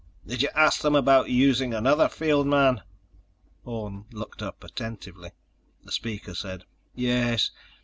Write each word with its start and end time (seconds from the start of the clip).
"Did 0.25 0.41
you 0.41 0.49
ask 0.55 0.81
them 0.81 0.95
about 0.95 1.29
using 1.29 1.75
another 1.75 2.09
field 2.09 2.47
man?" 2.47 2.81
Orne 3.63 4.05
looked 4.11 4.41
up 4.41 4.63
attentively. 4.63 5.29
The 5.83 5.91
speaker 5.91 6.33
said: 6.33 6.63
"Yes. 6.95 7.51